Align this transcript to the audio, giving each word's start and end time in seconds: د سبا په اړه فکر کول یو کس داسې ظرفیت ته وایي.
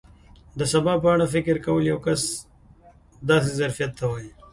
د 0.57 0.59
سبا 0.73 0.93
په 1.03 1.07
اړه 1.13 1.25
فکر 1.35 1.55
کول 1.65 1.83
یو 1.91 1.99
کس 2.05 2.21
داسې 3.29 3.49
ظرفیت 3.59 3.91
ته 3.99 4.05
وایي. 4.09 4.31